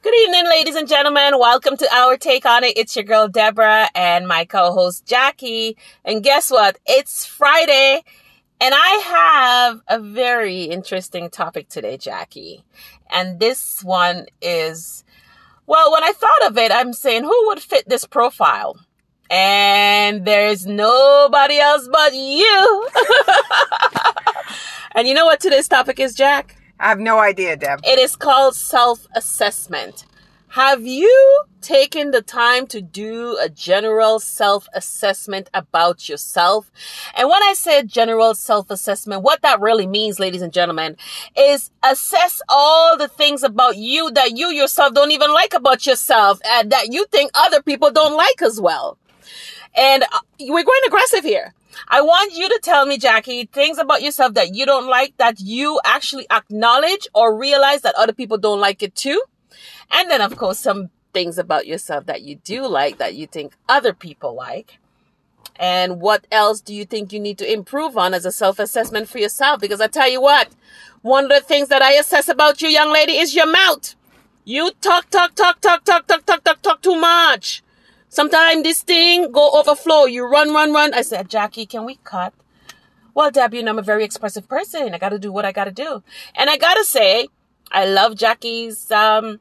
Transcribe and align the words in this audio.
Good 0.00 0.14
evening, 0.14 0.44
ladies 0.44 0.76
and 0.76 0.86
gentlemen. 0.86 1.40
Welcome 1.40 1.76
to 1.76 1.92
our 1.92 2.16
take 2.16 2.46
on 2.46 2.62
it. 2.62 2.78
It's 2.78 2.94
your 2.94 3.04
girl 3.04 3.26
Deborah 3.26 3.88
and 3.96 4.28
my 4.28 4.44
co-host 4.44 5.04
Jackie. 5.04 5.76
And 6.04 6.22
guess 6.22 6.52
what? 6.52 6.78
It's 6.86 7.26
Friday. 7.26 8.04
And 8.60 8.74
I 8.76 8.88
have 9.68 9.80
a 9.88 9.98
very 9.98 10.62
interesting 10.62 11.30
topic 11.30 11.68
today, 11.68 11.96
Jackie. 11.96 12.62
And 13.10 13.40
this 13.40 13.82
one 13.82 14.26
is, 14.40 15.02
well, 15.66 15.90
when 15.90 16.04
I 16.04 16.12
thought 16.12 16.46
of 16.46 16.56
it, 16.58 16.70
I'm 16.70 16.92
saying, 16.92 17.24
who 17.24 17.46
would 17.48 17.58
fit 17.58 17.88
this 17.88 18.06
profile? 18.06 18.78
And 19.28 20.24
there's 20.24 20.64
nobody 20.64 21.58
else 21.58 21.88
but 21.90 22.14
you. 22.14 22.88
and 24.92 25.08
you 25.08 25.14
know 25.14 25.26
what 25.26 25.40
today's 25.40 25.66
topic 25.66 25.98
is, 25.98 26.14
Jack? 26.14 26.54
I 26.80 26.88
have 26.88 27.00
no 27.00 27.18
idea, 27.18 27.56
Deb. 27.56 27.80
It 27.84 27.98
is 27.98 28.16
called 28.16 28.54
self 28.54 29.06
assessment. 29.14 30.04
Have 30.52 30.86
you 30.86 31.42
taken 31.60 32.10
the 32.10 32.22
time 32.22 32.66
to 32.68 32.80
do 32.80 33.36
a 33.38 33.50
general 33.50 34.18
self 34.18 34.66
assessment 34.72 35.50
about 35.52 36.08
yourself? 36.08 36.70
And 37.14 37.28
when 37.28 37.42
I 37.42 37.52
say 37.52 37.82
general 37.82 38.34
self 38.34 38.70
assessment, 38.70 39.22
what 39.22 39.42
that 39.42 39.60
really 39.60 39.86
means, 39.86 40.18
ladies 40.18 40.40
and 40.40 40.52
gentlemen, 40.52 40.96
is 41.36 41.70
assess 41.82 42.40
all 42.48 42.96
the 42.96 43.08
things 43.08 43.42
about 43.42 43.76
you 43.76 44.10
that 44.12 44.38
you 44.38 44.48
yourself 44.48 44.94
don't 44.94 45.12
even 45.12 45.32
like 45.32 45.52
about 45.52 45.84
yourself 45.84 46.40
and 46.46 46.72
that 46.72 46.92
you 46.92 47.06
think 47.06 47.30
other 47.34 47.60
people 47.60 47.90
don't 47.90 48.16
like 48.16 48.40
as 48.40 48.60
well. 48.60 48.96
And 49.76 50.04
uh, 50.04 50.20
we're 50.40 50.64
going 50.64 50.80
aggressive 50.86 51.24
here. 51.24 51.54
I 51.86 52.00
want 52.00 52.34
you 52.34 52.48
to 52.48 52.60
tell 52.62 52.86
me, 52.86 52.98
Jackie, 52.98 53.44
things 53.44 53.78
about 53.78 54.02
yourself 54.02 54.34
that 54.34 54.54
you 54.54 54.66
don't 54.66 54.88
like 54.88 55.16
that 55.18 55.40
you 55.40 55.80
actually 55.84 56.26
acknowledge 56.30 57.06
or 57.14 57.36
realize 57.36 57.82
that 57.82 57.94
other 57.94 58.12
people 58.12 58.38
don't 58.38 58.60
like 58.60 58.82
it 58.82 58.94
too. 58.94 59.22
And 59.90 60.10
then, 60.10 60.20
of 60.20 60.36
course, 60.36 60.58
some 60.58 60.90
things 61.12 61.38
about 61.38 61.66
yourself 61.66 62.06
that 62.06 62.22
you 62.22 62.36
do 62.36 62.66
like 62.66 62.98
that 62.98 63.14
you 63.14 63.26
think 63.26 63.54
other 63.68 63.92
people 63.92 64.34
like. 64.34 64.78
And 65.56 66.00
what 66.00 66.26
else 66.30 66.60
do 66.60 66.74
you 66.74 66.84
think 66.84 67.12
you 67.12 67.20
need 67.20 67.38
to 67.38 67.52
improve 67.52 67.96
on 67.96 68.14
as 68.14 68.24
a 68.24 68.32
self 68.32 68.58
assessment 68.58 69.08
for 69.08 69.18
yourself? 69.18 69.60
Because 69.60 69.80
I 69.80 69.88
tell 69.88 70.08
you 70.08 70.20
what, 70.20 70.48
one 71.02 71.24
of 71.24 71.30
the 71.30 71.40
things 71.40 71.68
that 71.68 71.82
I 71.82 71.94
assess 71.94 72.28
about 72.28 72.62
you, 72.62 72.68
young 72.68 72.92
lady, 72.92 73.18
is 73.18 73.34
your 73.34 73.50
mouth. 73.50 73.94
You 74.44 74.70
talk, 74.80 75.10
talk, 75.10 75.34
talk, 75.34 75.60
talk, 75.60 75.84
talk, 75.84 76.06
talk, 76.06 76.24
talk, 76.24 76.44
talk, 76.44 76.62
talk 76.62 76.82
too 76.82 76.98
much. 77.00 77.62
Sometimes 78.08 78.62
this 78.62 78.82
thing 78.82 79.30
go 79.32 79.50
overflow. 79.52 80.04
You 80.04 80.26
run, 80.26 80.52
run, 80.52 80.72
run. 80.72 80.94
I 80.94 81.02
said, 81.02 81.28
Jackie, 81.28 81.66
can 81.66 81.84
we 81.84 81.98
cut? 82.04 82.32
Well, 83.14 83.30
Deb, 83.30 83.54
you 83.54 83.62
know, 83.62 83.72
I'm 83.72 83.78
a 83.78 83.82
very 83.82 84.04
expressive 84.04 84.48
person. 84.48 84.94
I 84.94 84.98
got 84.98 85.10
to 85.10 85.18
do 85.18 85.32
what 85.32 85.44
I 85.44 85.52
got 85.52 85.64
to 85.64 85.72
do. 85.72 86.02
And 86.34 86.48
I 86.48 86.56
got 86.56 86.74
to 86.74 86.84
say, 86.84 87.28
I 87.70 87.84
love 87.84 88.14
Jackie's, 88.14 88.90
um, 88.90 89.40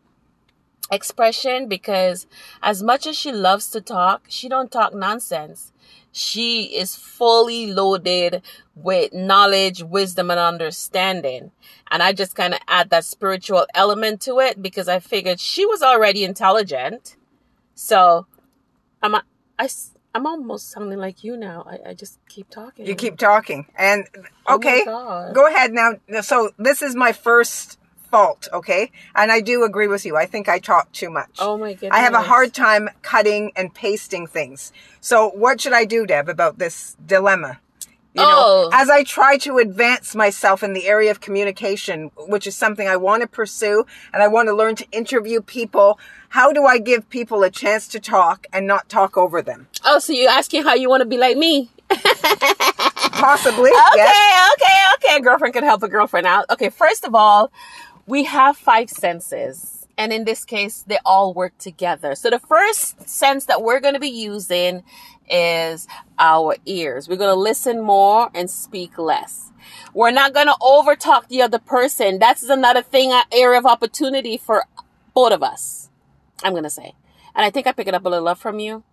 expression 0.91 1.67
because 1.67 2.27
as 2.61 2.81
much 2.81 3.07
as 3.07 3.17
she 3.17 3.31
loves 3.31 3.69
to 3.71 3.81
talk, 3.81 4.25
she 4.27 4.47
don't 4.47 4.71
talk 4.71 4.93
nonsense. 4.93 5.71
She 6.11 6.63
is 6.63 6.95
fully 6.95 7.71
loaded 7.71 8.41
with 8.75 9.13
knowledge, 9.13 9.83
wisdom, 9.83 10.31
and 10.31 10.39
understanding. 10.39 11.51
And 11.91 12.01
I 12.01 12.13
just 12.13 12.35
kind 12.35 12.53
of 12.53 12.59
add 12.67 12.89
that 12.89 13.05
spiritual 13.05 13.67
element 13.75 14.21
to 14.21 14.39
it 14.39 14.61
because 14.61 14.87
I 14.87 14.99
figured 14.99 15.39
she 15.39 15.65
was 15.65 15.83
already 15.83 16.23
intelligent. 16.23 17.15
So 17.75 18.25
I'm, 19.01 19.15
I, 19.15 19.69
I'm 20.13 20.25
almost 20.25 20.71
sounding 20.71 20.99
like 20.99 21.23
you 21.23 21.37
now. 21.37 21.65
I, 21.69 21.89
I 21.89 21.93
just 21.93 22.19
keep 22.27 22.49
talking. 22.49 22.85
You 22.85 22.95
keep 22.95 23.17
talking. 23.17 23.67
And 23.75 24.07
oh 24.47 24.55
okay, 24.55 24.83
Oh 24.87 25.31
go 25.33 25.47
ahead 25.47 25.71
now. 25.71 25.93
So 26.21 26.51
this 26.57 26.81
is 26.81 26.95
my 26.95 27.11
first 27.11 27.77
fault, 28.09 28.47
okay? 28.51 28.91
And 29.15 29.31
I 29.31 29.41
do 29.41 29.63
agree 29.63 29.87
with 29.87 30.05
you. 30.05 30.15
I 30.15 30.25
think 30.25 30.49
I 30.49 30.59
talk 30.59 30.91
too 30.91 31.09
much. 31.09 31.37
Oh 31.39 31.57
my 31.57 31.73
goodness. 31.73 31.91
I 31.91 31.99
have 31.99 32.13
a 32.13 32.21
hard 32.21 32.53
time 32.53 32.89
cutting 33.01 33.51
and 33.55 33.73
pasting 33.73 34.27
things. 34.27 34.71
So 35.01 35.29
what 35.29 35.61
should 35.61 35.73
I 35.73 35.85
do, 35.85 36.05
Deb, 36.05 36.29
about 36.29 36.57
this 36.57 36.95
dilemma? 37.05 37.59
You 38.17 38.23
know, 38.23 38.29
Oh. 38.47 38.69
as 38.73 38.89
I 38.89 39.03
try 39.03 39.37
to 39.39 39.59
advance 39.59 40.15
myself 40.15 40.63
in 40.63 40.73
the 40.73 40.87
area 40.87 41.11
of 41.11 41.21
communication, 41.21 42.09
which 42.17 42.47
is 42.47 42.55
something 42.55 42.87
I 42.87 42.95
want 42.97 43.21
to 43.21 43.27
pursue 43.27 43.85
and 44.11 44.23
I 44.23 44.27
want 44.27 44.47
to 44.49 44.53
learn 44.55 44.75
to 44.77 44.85
interview 44.91 45.39
people, 45.41 45.99
how 46.29 46.51
do 46.51 46.65
I 46.65 46.79
give 46.79 47.07
people 47.09 47.43
a 47.43 47.51
chance 47.51 47.87
to 47.89 47.99
talk 47.99 48.47
and 48.51 48.65
not 48.65 48.89
talk 48.89 49.17
over 49.17 49.41
them? 49.43 49.67
Oh, 49.85 49.99
so 49.99 50.13
you're 50.13 50.31
asking 50.31 50.63
how 50.63 50.73
you 50.73 50.89
want 50.89 51.01
to 51.01 51.05
be 51.07 51.17
like 51.17 51.37
me? 51.37 51.69
Possibly, 51.91 53.69
Okay, 53.71 53.95
yes. 53.95 54.53
okay, 54.53 55.07
okay. 55.09 55.17
A 55.17 55.21
girlfriend 55.21 55.53
can 55.53 55.63
help 55.63 55.83
a 55.83 55.87
girlfriend 55.87 56.27
out. 56.27 56.45
Okay, 56.49 56.69
first 56.69 57.03
of 57.05 57.15
all, 57.15 57.51
we 58.05 58.23
have 58.25 58.57
five 58.57 58.89
senses. 58.89 59.76
And 59.97 60.13
in 60.13 60.25
this 60.25 60.45
case, 60.45 60.83
they 60.85 60.99
all 61.05 61.33
work 61.33 61.57
together. 61.57 62.13
So 62.15 62.29
the 62.29 62.39
first 62.39 63.09
sense 63.09 63.45
that 63.45 63.63
we're 63.63 63.79
going 63.79 63.95
to 63.95 63.99
be 63.99 64.09
using 64.09 64.83
is 65.29 65.87
our 66.19 66.55
ears. 66.65 67.09
We're 67.09 67.17
going 67.17 67.33
to 67.33 67.39
listen 67.39 67.81
more 67.81 68.29
and 68.33 68.49
speak 68.49 68.97
less. 68.97 69.51
We're 69.93 70.11
not 70.11 70.33
going 70.33 70.47
to 70.47 70.55
overtalk 70.61 71.27
the 71.27 71.41
other 71.41 71.59
person. 71.59 72.19
That's 72.19 72.43
another 72.43 72.81
thing, 72.81 73.11
an 73.11 73.23
area 73.31 73.59
of 73.59 73.65
opportunity 73.65 74.37
for 74.37 74.65
both 75.13 75.33
of 75.33 75.41
us. 75.41 75.89
I'm 76.43 76.53
going 76.53 76.63
to 76.63 76.69
say. 76.69 76.93
And 77.35 77.45
I 77.45 77.49
think 77.49 77.67
I 77.67 77.71
pick 77.71 77.87
it 77.87 77.93
up 77.93 78.05
a 78.05 78.09
little 78.09 78.27
up 78.27 78.37
from 78.37 78.59
you. 78.59 78.83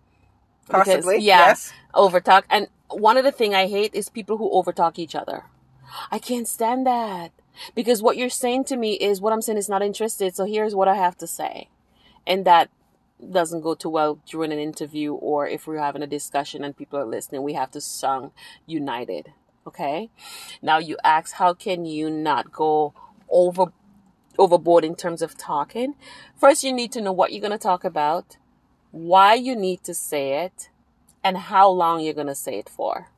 Because, 0.65 0.87
Possibly, 0.87 1.17
yeah, 1.19 1.47
yes. 1.49 1.71
overtalk. 1.93 2.43
And 2.49 2.67
one 2.89 3.17
of 3.17 3.23
the 3.23 3.31
thing 3.31 3.53
I 3.53 3.67
hate 3.67 3.93
is 3.93 4.09
people 4.09 4.37
who 4.37 4.49
overtalk 4.49 4.97
each 4.97 5.13
other. 5.13 5.43
I 6.11 6.17
can't 6.17 6.47
stand 6.47 6.87
that 6.87 7.31
because 7.73 8.01
what 8.01 8.17
you're 8.17 8.29
saying 8.29 8.65
to 8.65 8.77
me 8.77 8.93
is 8.93 9.21
what 9.21 9.33
I'm 9.33 9.41
saying 9.41 9.57
is 9.57 9.69
not 9.69 9.81
interested. 9.81 10.35
So 10.35 10.45
here's 10.45 10.75
what 10.75 10.87
I 10.87 10.95
have 10.95 11.17
to 11.17 11.27
say, 11.27 11.69
and 12.25 12.45
that 12.45 12.69
doesn't 13.31 13.61
go 13.61 13.75
too 13.75 13.89
well 13.89 14.19
during 14.25 14.51
an 14.51 14.59
interview 14.59 15.13
or 15.13 15.47
if 15.47 15.67
we're 15.67 15.79
having 15.79 16.03
a 16.03 16.07
discussion 16.07 16.63
and 16.63 16.77
people 16.77 16.99
are 16.99 17.05
listening. 17.05 17.43
We 17.43 17.53
have 17.53 17.71
to 17.71 17.81
song 17.81 18.31
united. 18.65 19.31
Okay. 19.67 20.09
Now 20.61 20.77
you 20.77 20.97
ask, 21.03 21.35
how 21.35 21.53
can 21.53 21.85
you 21.85 22.09
not 22.09 22.51
go 22.51 22.93
over 23.29 23.71
overboard 24.37 24.83
in 24.83 24.95
terms 24.95 25.21
of 25.21 25.37
talking? 25.37 25.95
First, 26.35 26.63
you 26.63 26.73
need 26.73 26.91
to 26.91 27.01
know 27.01 27.13
what 27.13 27.31
you're 27.31 27.41
going 27.41 27.51
to 27.51 27.57
talk 27.57 27.83
about, 27.83 28.37
why 28.91 29.33
you 29.33 29.55
need 29.55 29.83
to 29.83 29.93
say 29.93 30.43
it, 30.43 30.69
and 31.23 31.37
how 31.37 31.69
long 31.69 32.01
you're 32.01 32.13
going 32.13 32.27
to 32.27 32.35
say 32.35 32.59
it 32.59 32.69
for. 32.69 33.09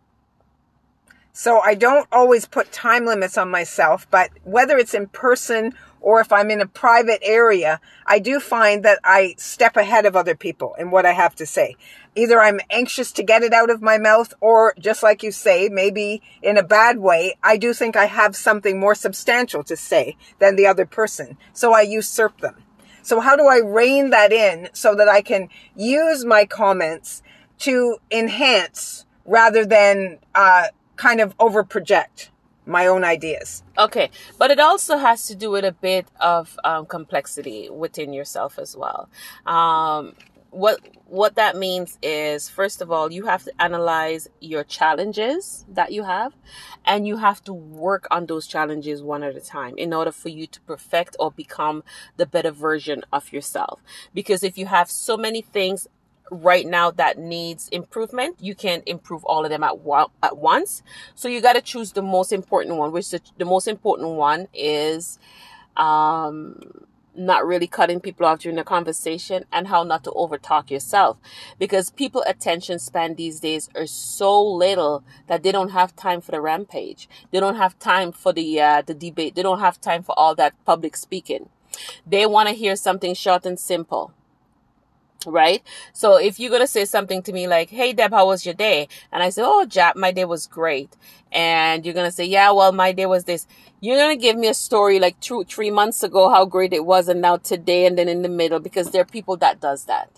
So 1.38 1.60
I 1.60 1.76
don't 1.76 2.08
always 2.12 2.48
put 2.48 2.72
time 2.72 3.06
limits 3.06 3.38
on 3.38 3.52
myself, 3.52 4.08
but 4.10 4.32
whether 4.44 4.76
it's 4.76 4.96
in 4.96 5.06
person 5.06 5.76
or 6.02 6.20
if 6.20 6.32
I'm 6.32 6.50
in 6.50 6.62
a 6.62 6.66
private 6.66 7.20
area, 7.22 7.80
I 8.08 8.18
do 8.18 8.40
find 8.40 8.84
that 8.86 8.98
I 9.04 9.36
step 9.38 9.78
ahead 9.78 10.08
of 10.08 10.16
other 10.16 10.34
people 10.34 10.74
in 10.80 10.90
what 10.90 11.06
I 11.06 11.12
have 11.12 11.36
to 11.36 11.46
say. 11.46 11.76
Either 12.16 12.42
I'm 12.42 12.60
anxious 12.72 13.12
to 13.12 13.22
get 13.22 13.44
it 13.44 13.54
out 13.54 13.70
of 13.70 13.84
my 13.84 14.00
mouth 14.00 14.34
or 14.42 14.74
just 14.80 15.04
like 15.04 15.22
you 15.22 15.32
say, 15.32 15.70
maybe 15.70 16.24
in 16.42 16.58
a 16.58 16.64
bad 16.64 16.98
way, 16.98 17.38
I 17.44 17.58
do 17.58 17.72
think 17.72 17.96
I 17.96 18.06
have 18.06 18.36
something 18.36 18.80
more 18.80 18.96
substantial 18.96 19.64
to 19.66 19.78
say 19.78 20.18
than 20.40 20.56
the 20.56 20.66
other 20.66 20.88
person. 20.88 21.38
So 21.54 21.72
I 21.72 21.82
usurp 21.82 22.42
them. 22.42 22.64
So 23.04 23.20
how 23.20 23.36
do 23.36 23.46
I 23.46 23.60
rein 23.64 24.10
that 24.10 24.34
in 24.34 24.70
so 24.74 24.96
that 24.96 25.08
I 25.08 25.22
can 25.22 25.50
use 25.76 26.26
my 26.26 26.46
comments 26.46 27.22
to 27.60 27.98
enhance 28.10 29.06
rather 29.24 29.68
than, 29.68 30.18
uh, 30.34 30.70
kind 30.98 31.22
of 31.22 31.34
over 31.40 31.64
project 31.64 32.32
my 32.68 32.86
own 32.86 33.04
ideas. 33.04 33.64
Okay, 33.78 34.10
but 34.38 34.52
it 34.52 34.60
also 34.60 34.98
has 34.98 35.26
to 35.28 35.36
do 35.36 35.50
with 35.50 35.64
a 35.64 35.72
bit 35.72 36.08
of 36.20 36.60
um, 36.64 36.86
complexity 36.86 37.70
within 37.70 38.12
yourself 38.14 38.60
as 38.60 38.76
well. 38.76 39.10
Um, 39.46 40.16
what 40.52 40.80
what 41.06 41.36
that 41.36 41.56
means 41.56 41.98
is, 42.02 42.50
first 42.50 42.82
of 42.82 42.92
all, 42.92 43.12
you 43.12 43.26
have 43.26 43.44
to 43.44 43.54
analyze 43.60 44.28
your 44.42 44.64
challenges 44.64 45.66
that 45.70 45.92
you 45.94 46.04
have, 46.04 46.34
and 46.86 47.08
you 47.08 47.18
have 47.18 47.42
to 47.46 47.54
work 47.54 48.08
on 48.12 48.26
those 48.26 48.48
challenges 48.48 49.02
one 49.02 49.24
at 49.24 49.36
a 49.36 49.42
time 49.42 49.78
in 49.78 49.94
order 49.94 50.12
for 50.12 50.30
you 50.30 50.48
to 50.48 50.60
perfect 50.62 51.16
or 51.20 51.32
become 51.32 51.84
the 52.18 52.26
better 52.26 52.52
version 52.52 53.04
of 53.14 53.32
yourself. 53.32 53.82
Because 54.14 54.44
if 54.44 54.58
you 54.58 54.66
have 54.66 54.90
so 54.90 55.16
many 55.16 55.42
things 55.42 55.88
right 56.32 56.66
now 56.68 56.92
that 56.92 57.18
needs 57.18 57.70
improvement 57.70 58.38
you 58.42 58.56
can't 58.56 58.84
improve 58.88 59.24
all 59.26 59.46
of 59.46 59.52
them 59.52 59.64
at, 59.64 59.80
wa- 59.80 60.10
at 60.24 60.38
once. 60.38 60.84
So 61.16 61.28
you 61.28 61.42
got 61.42 61.54
to 61.54 61.62
choose 61.62 61.94
the 61.94 62.02
most 62.02 62.32
important 62.34 62.78
one 62.78 62.92
which 62.92 63.12
the, 63.12 63.22
the 63.38 63.46
most 63.46 63.68
important 63.68 64.10
one 64.12 64.48
is 64.54 65.20
um 65.78 66.62
not 67.16 67.46
really 67.46 67.68
cutting 67.68 68.00
people 68.00 68.26
off 68.26 68.40
during 68.40 68.58
the 68.58 68.64
conversation 68.64 69.46
and 69.52 69.68
how 69.68 69.84
not 69.84 70.04
to 70.04 70.12
overtalk 70.12 70.70
yourself. 70.72 71.18
Because 71.60 71.90
people 71.92 72.24
attention 72.28 72.80
span 72.80 73.16
these 73.16 73.40
days 73.40 73.70
are 73.76 73.88
so 73.88 74.42
little 74.44 75.04
that 75.28 75.44
they 75.44 75.52
don't 75.52 75.72
have 75.72 75.96
time 75.96 76.22
for 76.22 76.32
the 76.32 76.42
rampage. 76.42 77.10
They 77.32 77.40
don't 77.40 77.58
have 77.58 77.80
time 77.80 78.12
for 78.12 78.34
the 78.34 78.62
uh, 78.62 78.84
the 78.84 78.94
debate. 78.94 79.36
They 79.36 79.44
don't 79.44 79.60
have 79.60 79.82
time 79.82 80.04
for 80.04 80.18
all 80.18 80.36
that 80.36 80.54
public 80.66 80.98
speaking. 80.98 81.50
They 82.08 82.26
want 82.26 82.50
to 82.50 82.56
hear 82.56 82.76
something 82.76 83.16
short 83.16 83.46
and 83.46 83.60
simple 83.60 84.14
right? 85.26 85.64
So 85.94 86.16
if 86.18 86.40
you're 86.40 86.52
gonna 86.52 86.68
say 86.68 86.86
something 86.86 87.22
to 87.24 87.34
me 87.34 87.48
like, 87.48 87.70
"Hey 87.70 87.94
Deb, 87.94 88.12
how 88.12 88.28
was 88.28 88.46
your 88.46 88.54
day?" 88.54 88.88
and 89.12 89.24
I 89.24 89.30
say, 89.30 89.42
"Oh, 89.46 89.66
Jack, 89.66 89.96
my 89.96 90.12
day 90.12 90.26
was 90.26 90.48
great," 90.48 90.96
and 91.32 91.86
you're 91.86 91.94
gonna 91.94 92.12
say, 92.12 92.26
"Yeah, 92.26 92.52
well, 92.52 92.72
my 92.72 92.92
day 92.92 93.06
was 93.06 93.24
this," 93.26 93.48
You're 93.80 93.98
gonna 93.98 94.16
give 94.16 94.36
me 94.38 94.48
a 94.48 94.56
story 94.56 95.00
like 95.00 95.20
two, 95.20 95.44
three 95.44 95.70
months 95.70 96.02
ago 96.04 96.30
how 96.30 96.46
great 96.46 96.74
it 96.74 96.86
was, 96.86 97.08
and 97.08 97.22
now 97.22 97.38
today, 97.38 97.86
and 97.86 97.98
then 97.98 98.08
in 98.10 98.24
the 98.24 98.30
middle, 98.30 98.60
because 98.60 98.90
there 98.92 99.04
are 99.04 99.06
people 99.06 99.38
that 99.38 99.60
does 99.62 99.86
that, 99.86 100.10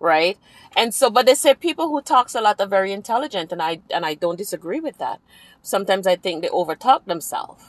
right? 0.00 0.38
And 0.76 0.94
so, 0.94 1.10
but 1.10 1.26
they 1.26 1.34
say 1.34 1.54
people 1.54 1.88
who 1.88 2.02
talks 2.02 2.34
a 2.34 2.40
lot 2.40 2.60
are 2.60 2.66
very 2.66 2.92
intelligent, 2.92 3.52
and 3.52 3.62
I 3.62 3.80
and 3.94 4.06
I 4.06 4.14
don't 4.14 4.36
disagree 4.38 4.80
with 4.80 4.98
that. 4.98 5.20
Sometimes 5.62 6.06
I 6.06 6.16
think 6.16 6.42
they 6.42 6.48
overtalk 6.48 7.04
themselves 7.06 7.62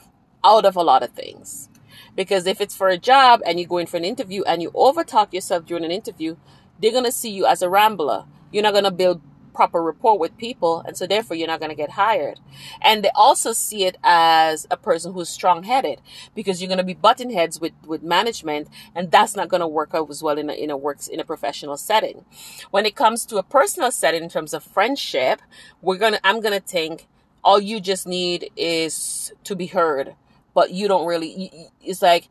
out 0.44 0.64
of 0.64 0.76
a 0.76 0.82
lot 0.82 1.02
of 1.02 1.10
things, 1.10 1.68
because 2.16 2.46
if 2.46 2.60
it's 2.60 2.76
for 2.76 2.88
a 2.88 2.98
job 2.98 3.40
and 3.46 3.60
you 3.60 3.66
go 3.66 3.78
in 3.78 3.86
for 3.86 3.98
an 3.98 4.04
interview 4.04 4.42
and 4.44 4.62
you 4.62 4.70
overtalk 4.72 5.32
yourself 5.32 5.66
during 5.66 5.84
an 5.84 5.90
interview, 5.92 6.36
they're 6.80 6.92
gonna 6.92 7.12
see 7.12 7.30
you 7.30 7.46
as 7.46 7.62
a 7.62 7.68
rambler. 7.68 8.24
You're 8.52 8.62
not 8.62 8.74
gonna 8.74 8.90
build 8.90 9.20
proper 9.54 9.82
rapport 9.82 10.18
with 10.18 10.36
people 10.36 10.80
and 10.86 10.96
so 10.96 11.06
therefore 11.06 11.36
you're 11.36 11.46
not 11.46 11.60
going 11.60 11.70
to 11.70 11.76
get 11.76 11.90
hired 11.90 12.40
and 12.80 13.04
they 13.04 13.10
also 13.14 13.52
see 13.52 13.84
it 13.84 13.96
as 14.02 14.66
a 14.70 14.76
person 14.76 15.12
who's 15.12 15.28
strong-headed 15.28 16.00
because 16.34 16.60
you're 16.60 16.68
going 16.68 16.78
to 16.78 16.84
be 16.84 16.94
button 16.94 17.30
heads 17.30 17.60
with 17.60 17.72
with 17.86 18.02
management 18.02 18.68
and 18.94 19.10
that's 19.10 19.36
not 19.36 19.48
going 19.48 19.60
to 19.60 19.66
work 19.66 19.90
out 19.94 20.08
as 20.10 20.22
well 20.22 20.38
in 20.38 20.48
a, 20.50 20.52
in 20.52 20.70
a 20.70 20.76
works 20.76 21.08
in 21.08 21.20
a 21.20 21.24
professional 21.24 21.76
setting 21.76 22.24
when 22.70 22.86
it 22.86 22.96
comes 22.96 23.26
to 23.26 23.36
a 23.36 23.42
personal 23.42 23.90
setting 23.90 24.22
in 24.22 24.28
terms 24.28 24.54
of 24.54 24.62
friendship 24.62 25.42
we're 25.82 25.98
going 25.98 26.12
to 26.12 26.26
i'm 26.26 26.40
going 26.40 26.58
to 26.58 26.66
think 26.66 27.06
all 27.42 27.60
you 27.60 27.80
just 27.80 28.06
need 28.06 28.50
is 28.56 29.32
to 29.44 29.56
be 29.56 29.66
heard 29.66 30.14
but 30.54 30.70
you 30.70 30.88
don't 30.88 31.06
really 31.06 31.68
it's 31.82 32.02
like 32.02 32.28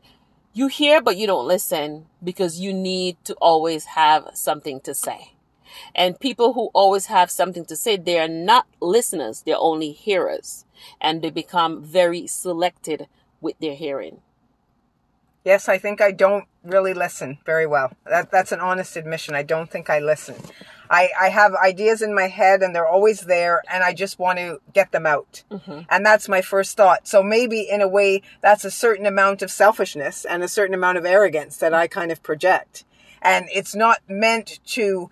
you 0.52 0.66
hear 0.66 1.00
but 1.00 1.16
you 1.16 1.26
don't 1.26 1.46
listen 1.46 2.06
because 2.22 2.60
you 2.60 2.72
need 2.72 3.16
to 3.24 3.34
always 3.34 3.84
have 3.84 4.30
something 4.34 4.80
to 4.80 4.94
say 4.94 5.32
and 5.94 6.18
people 6.18 6.52
who 6.52 6.70
always 6.72 7.06
have 7.06 7.30
something 7.30 7.64
to 7.66 7.76
say, 7.76 7.96
they 7.96 8.18
are 8.18 8.28
not 8.28 8.66
listeners, 8.80 9.42
they're 9.42 9.56
only 9.58 9.92
hearers. 9.92 10.64
And 11.00 11.22
they 11.22 11.30
become 11.30 11.82
very 11.82 12.26
selected 12.26 13.06
with 13.40 13.58
their 13.58 13.74
hearing. 13.74 14.20
Yes, 15.44 15.68
I 15.68 15.78
think 15.78 16.00
I 16.00 16.10
don't 16.10 16.44
really 16.62 16.94
listen 16.94 17.38
very 17.46 17.66
well. 17.66 17.92
That, 18.04 18.30
that's 18.30 18.52
an 18.52 18.60
honest 18.60 18.96
admission. 18.96 19.34
I 19.34 19.42
don't 19.42 19.70
think 19.70 19.88
I 19.88 19.98
listen. 19.98 20.36
I, 20.90 21.10
I 21.18 21.28
have 21.28 21.54
ideas 21.54 22.02
in 22.02 22.14
my 22.14 22.26
head 22.26 22.62
and 22.62 22.74
they're 22.74 22.86
always 22.86 23.20
there 23.20 23.62
and 23.72 23.84
I 23.84 23.94
just 23.94 24.18
want 24.18 24.38
to 24.40 24.60
get 24.74 24.90
them 24.90 25.06
out. 25.06 25.44
Mm-hmm. 25.50 25.82
And 25.88 26.04
that's 26.04 26.28
my 26.28 26.42
first 26.42 26.76
thought. 26.76 27.06
So 27.06 27.22
maybe 27.22 27.60
in 27.60 27.80
a 27.80 27.88
way 27.88 28.22
that's 28.40 28.64
a 28.64 28.70
certain 28.72 29.06
amount 29.06 29.40
of 29.40 29.52
selfishness 29.52 30.24
and 30.24 30.42
a 30.42 30.48
certain 30.48 30.74
amount 30.74 30.98
of 30.98 31.04
arrogance 31.04 31.56
that 31.58 31.72
I 31.72 31.86
kind 31.86 32.10
of 32.10 32.22
project. 32.24 32.84
And 33.22 33.46
it's 33.54 33.74
not 33.74 34.00
meant 34.08 34.58
to 34.66 35.10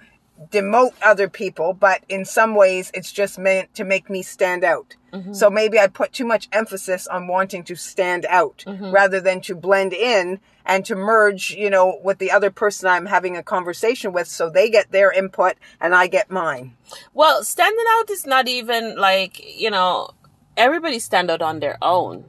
demote 0.51 0.95
other 1.03 1.29
people, 1.29 1.73
but 1.73 2.03
in 2.09 2.25
some 2.25 2.57
ways 2.57 2.91
it's 2.93 3.13
just 3.13 3.39
meant 3.39 3.73
to 3.77 3.85
make 3.85 4.11
me 4.11 4.23
stand 4.23 4.65
out. 4.65 4.97
Mm-hmm. 5.13 5.33
So 5.33 5.49
maybe 5.49 5.79
I 5.79 5.87
put 5.87 6.13
too 6.13 6.27
much 6.27 6.49
emphasis 6.53 7.07
on 7.07 7.29
wanting 7.29 7.63
to 7.65 7.77
stand 7.77 8.27
out 8.29 8.65
mm-hmm. 8.67 8.91
rather 8.91 9.21
than 9.21 9.41
to 9.43 9.55
blend 9.55 9.93
in 9.93 10.41
and 10.69 10.85
to 10.85 10.95
merge, 10.95 11.51
you 11.53 11.71
know, 11.71 11.99
with 12.05 12.19
the 12.19 12.31
other 12.31 12.51
person 12.51 12.89
I'm 12.89 13.07
having 13.07 13.37
a 13.37 13.43
conversation 13.43 14.13
with 14.13 14.29
so 14.29 14.51
they 14.51 14.69
get 14.69 14.93
their 14.93 15.11
input 15.11 15.55
and 15.81 15.95
I 15.95 16.07
get 16.07 16.31
mine. 16.31 16.77
Well, 17.15 17.43
standing 17.43 17.85
out 17.97 18.11
is 18.11 18.27
not 18.27 18.47
even 18.47 18.97
like, 18.97 19.43
you 19.59 19.71
know, 19.71 20.11
everybody 20.59 20.99
stand 20.99 21.31
out 21.31 21.41
on 21.41 21.61
their 21.61 21.79
own. 21.81 22.27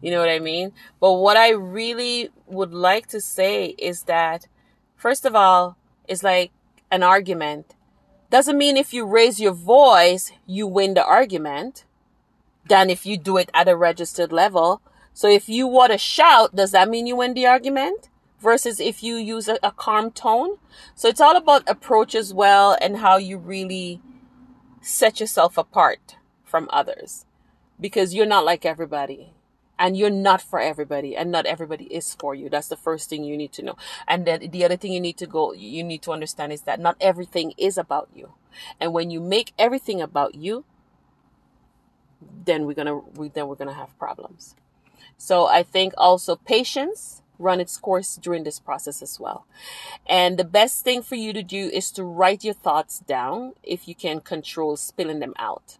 You 0.00 0.12
know 0.12 0.20
what 0.20 0.30
I 0.30 0.38
mean? 0.38 0.72
But 1.00 1.14
what 1.14 1.36
I 1.36 1.50
really 1.50 2.30
would 2.46 2.72
like 2.72 3.08
to 3.08 3.20
say 3.20 3.74
is 3.76 4.04
that 4.04 4.46
first 4.96 5.26
of 5.26 5.34
all, 5.34 5.76
it's 6.06 6.22
like 6.22 6.52
an 6.92 7.02
argument 7.02 7.74
doesn't 8.30 8.56
mean 8.56 8.76
if 8.76 8.94
you 8.94 9.04
raise 9.04 9.40
your 9.40 9.52
voice, 9.52 10.30
you 10.46 10.68
win 10.68 10.94
the 10.94 11.04
argument 11.04 11.84
than 12.68 12.88
if 12.88 13.04
you 13.04 13.18
do 13.18 13.36
it 13.36 13.50
at 13.52 13.68
a 13.68 13.76
registered 13.76 14.30
level. 14.30 14.80
So 15.12 15.28
if 15.28 15.48
you 15.48 15.66
want 15.66 15.92
to 15.92 15.98
shout, 15.98 16.54
does 16.54 16.72
that 16.72 16.88
mean 16.88 17.06
you 17.06 17.16
win 17.16 17.34
the 17.34 17.46
argument? 17.46 18.08
Versus 18.40 18.80
if 18.80 19.02
you 19.02 19.16
use 19.16 19.48
a, 19.48 19.58
a 19.62 19.70
calm 19.70 20.10
tone. 20.10 20.56
So 20.94 21.08
it's 21.08 21.20
all 21.20 21.36
about 21.36 21.68
approach 21.68 22.14
as 22.14 22.32
well 22.32 22.76
and 22.80 22.98
how 22.98 23.18
you 23.18 23.36
really 23.36 24.00
set 24.80 25.20
yourself 25.20 25.58
apart 25.58 26.16
from 26.44 26.68
others. 26.72 27.26
Because 27.78 28.14
you're 28.14 28.26
not 28.26 28.44
like 28.44 28.64
everybody. 28.64 29.34
And 29.78 29.96
you're 29.96 30.10
not 30.10 30.40
for 30.42 30.60
everybody. 30.60 31.16
And 31.16 31.30
not 31.30 31.46
everybody 31.46 31.84
is 31.84 32.14
for 32.14 32.34
you. 32.34 32.48
That's 32.48 32.68
the 32.68 32.76
first 32.76 33.10
thing 33.10 33.24
you 33.24 33.36
need 33.36 33.52
to 33.52 33.62
know. 33.62 33.76
And 34.08 34.26
then 34.26 34.48
the 34.50 34.64
other 34.64 34.76
thing 34.76 34.92
you 34.92 35.00
need 35.00 35.18
to 35.18 35.26
go 35.26 35.52
you 35.52 35.84
need 35.84 36.02
to 36.02 36.12
understand 36.12 36.52
is 36.52 36.62
that 36.62 36.80
not 36.80 36.96
everything 37.00 37.52
is 37.58 37.76
about 37.76 38.08
you. 38.14 38.32
And 38.78 38.92
when 38.92 39.10
you 39.10 39.20
make 39.20 39.52
everything 39.58 40.00
about 40.00 40.34
you 40.34 40.64
then 42.44 42.66
we're 42.66 42.74
gonna 42.74 42.96
we, 42.96 43.28
then 43.28 43.48
we're 43.48 43.54
gonna 43.54 43.74
have 43.74 43.96
problems 43.98 44.54
so 45.20 45.46
i 45.46 45.62
think 45.62 45.92
also 45.98 46.34
patience 46.34 47.22
run 47.38 47.60
its 47.60 47.76
course 47.76 48.16
during 48.16 48.44
this 48.44 48.58
process 48.58 49.02
as 49.02 49.20
well 49.20 49.44
and 50.06 50.38
the 50.38 50.44
best 50.44 50.82
thing 50.82 51.02
for 51.02 51.14
you 51.14 51.32
to 51.32 51.42
do 51.42 51.68
is 51.68 51.90
to 51.90 52.02
write 52.04 52.42
your 52.44 52.54
thoughts 52.54 53.00
down 53.00 53.52
if 53.62 53.86
you 53.86 53.94
can 53.94 54.20
control 54.20 54.76
spilling 54.76 55.20
them 55.20 55.34
out 55.38 55.78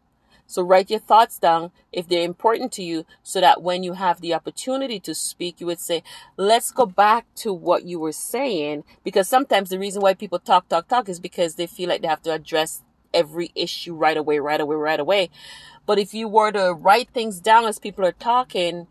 so 0.50 0.62
write 0.62 0.90
your 0.90 0.98
thoughts 0.98 1.38
down 1.38 1.70
if 1.92 2.08
they're 2.08 2.24
important 2.24 2.72
to 2.72 2.82
you 2.82 3.06
so 3.22 3.40
that 3.40 3.62
when 3.62 3.84
you 3.84 3.92
have 3.92 4.20
the 4.20 4.34
opportunity 4.34 4.98
to 4.98 5.14
speak, 5.14 5.60
you 5.60 5.66
would 5.68 5.78
say, 5.78 6.02
let's 6.36 6.72
go 6.72 6.86
back 6.86 7.24
to 7.36 7.52
what 7.52 7.84
you 7.84 8.00
were 8.00 8.10
saying. 8.10 8.82
Because 9.04 9.28
sometimes 9.28 9.70
the 9.70 9.78
reason 9.78 10.02
why 10.02 10.14
people 10.14 10.40
talk, 10.40 10.68
talk, 10.68 10.88
talk 10.88 11.08
is 11.08 11.20
because 11.20 11.54
they 11.54 11.68
feel 11.68 11.88
like 11.88 12.02
they 12.02 12.08
have 12.08 12.22
to 12.22 12.32
address 12.32 12.82
every 13.14 13.52
issue 13.54 13.94
right 13.94 14.16
away, 14.16 14.40
right 14.40 14.60
away, 14.60 14.74
right 14.74 14.98
away. 14.98 15.30
But 15.86 16.00
if 16.00 16.14
you 16.14 16.26
were 16.26 16.50
to 16.50 16.72
write 16.72 17.10
things 17.10 17.38
down 17.38 17.64
as 17.66 17.78
people 17.78 18.04
are 18.04 18.10
talking, 18.10 18.88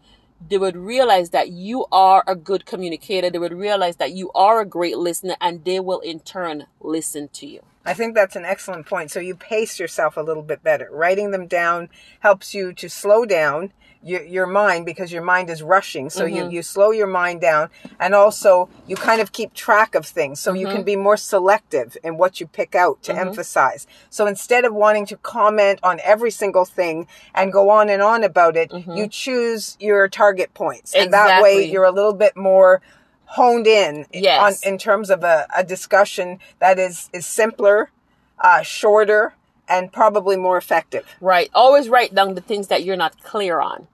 they 0.48 0.58
would 0.58 0.78
realize 0.78 1.32
that 1.32 1.50
you 1.50 1.86
are 1.92 2.24
a 2.28 2.36
good 2.36 2.66
communicator. 2.66 3.30
They 3.30 3.40
would 3.40 3.54
realize 3.54 3.98
that 3.98 4.14
you 4.14 4.32
are 4.34 4.62
a 4.62 4.66
great 4.66 4.98
listener 4.98 5.36
and 5.42 5.64
they 5.66 5.80
will 5.80 6.00
in 6.00 6.20
turn 6.22 6.68
listen 6.80 7.30
to 7.34 7.48
you. 7.48 7.62
I 7.86 7.94
think 7.94 8.14
that's 8.14 8.36
an 8.36 8.46
excellent 8.46 8.86
point. 8.86 9.12
So 9.12 9.20
you 9.20 9.36
pace 9.36 9.80
yourself 9.80 10.18
a 10.18 10.22
little 10.22 10.44
bit 10.44 10.64
better. 10.64 10.90
Writing 10.92 11.32
them 11.32 11.48
down 11.48 11.90
helps 12.20 12.54
you 12.54 12.74
to 12.74 12.90
slow 12.90 13.26
down 13.26 13.72
your, 14.02 14.24
your 14.24 14.48
mind 14.48 14.86
because 14.86 15.12
your 15.12 15.24
mind 15.24 15.50
is 15.50 15.62
rushing. 15.62 16.10
So 16.10 16.26
mm-hmm. 16.26 16.36
you, 16.36 16.50
you 16.50 16.64
slow 16.64 16.92
your 16.92 17.08
mind 17.08 17.42
down 17.42 17.70
and 18.00 18.14
also 18.14 18.70
you 18.88 18.96
kind 18.96 19.22
of 19.22 19.32
keep 19.32 19.54
track 19.54 19.96
of 19.96 20.06
things. 20.06 20.40
So 20.40 20.52
mm-hmm. 20.52 20.60
you 20.60 20.66
can 20.68 20.78
mm-hmm. 20.78 20.86
be 20.86 20.96
more 20.96 21.18
selective 21.18 21.98
in 22.04 22.18
what 22.18 22.40
you 22.40 22.48
pick 22.48 22.76
out 22.76 23.02
to 23.04 23.12
mm-hmm. 23.12 23.30
emphasize. 23.30 23.88
So 24.10 24.26
instead 24.26 24.66
of 24.66 24.74
wanting 24.74 25.06
to 25.08 25.18
comment 25.18 25.80
on 25.84 26.00
every 26.04 26.32
single 26.32 26.66
thing 26.66 27.08
and 27.34 27.52
go 27.52 27.70
on 27.70 27.90
and 27.90 28.02
on 28.02 28.24
about 28.24 28.56
it, 28.56 28.70
mm-hmm. 28.70 28.94
you 28.94 29.08
choose 29.08 29.78
your 29.80 30.08
target 30.08 30.54
points. 30.54 30.94
And 30.96 31.12
that 31.14 31.42
way 31.42 31.70
you're 31.70 31.86
a 31.86 31.92
little 31.92 32.14
bit 32.14 32.38
more 32.38 32.82
honed 33.30 33.68
in 33.68 34.06
yes. 34.12 34.42
on, 34.66 34.72
in 34.74 34.78
terms 34.78 35.10
of 35.10 35.24
a, 35.24 35.48
a 35.56 35.64
discussion 35.64 36.40
that 36.60 36.80
is, 36.80 37.10
is 37.14 37.26
simpler, 37.26 37.92
uh, 38.40 38.62
shorter, 38.64 39.34
and 39.68 39.94
probably 39.94 40.36
more 40.36 40.58
effective. 40.58 41.06
Right. 41.22 41.50
Always 41.54 41.90
write 41.90 42.16
down 42.16 42.34
the 42.34 42.42
things 42.42 42.68
that 42.68 42.84
you're 42.84 42.98
not 42.98 43.22
clear 43.24 43.62
on. 43.62 43.88